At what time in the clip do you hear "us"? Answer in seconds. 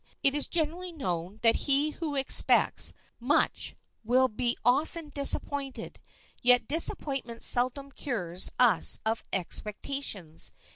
8.57-8.99